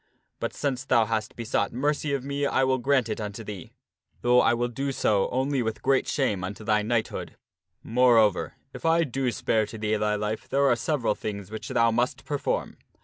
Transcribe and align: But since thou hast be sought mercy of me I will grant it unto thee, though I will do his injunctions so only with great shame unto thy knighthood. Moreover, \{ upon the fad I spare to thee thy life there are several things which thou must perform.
But 0.39 0.51
since 0.55 0.83
thou 0.83 1.05
hast 1.05 1.35
be 1.35 1.45
sought 1.45 1.71
mercy 1.71 2.11
of 2.11 2.23
me 2.23 2.47
I 2.47 2.63
will 2.63 2.79
grant 2.79 3.07
it 3.07 3.21
unto 3.21 3.43
thee, 3.43 3.71
though 4.21 4.41
I 4.41 4.55
will 4.55 4.67
do 4.67 4.87
his 4.87 4.95
injunctions 4.97 5.01
so 5.03 5.29
only 5.29 5.61
with 5.61 5.83
great 5.83 6.07
shame 6.07 6.43
unto 6.43 6.63
thy 6.63 6.81
knighthood. 6.81 7.35
Moreover, 7.83 8.55
\{ 8.63 8.73
upon 8.73 9.01
the 9.03 9.11
fad 9.11 9.27
I 9.27 9.29
spare 9.29 9.67
to 9.67 9.77
thee 9.77 9.97
thy 9.97 10.15
life 10.15 10.49
there 10.49 10.65
are 10.67 10.75
several 10.75 11.13
things 11.13 11.51
which 11.51 11.67
thou 11.67 11.91
must 11.91 12.25
perform. 12.25 12.77